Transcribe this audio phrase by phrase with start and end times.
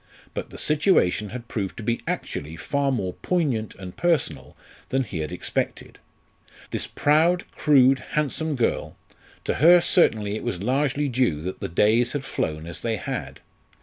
[0.33, 4.57] But the situation had proved to be actually far more poignant and personal
[4.89, 5.99] than he had expected.
[6.71, 8.97] This proud, crude, handsome girl
[9.43, 13.41] to her certainly it was largely due that the days had flown as they had.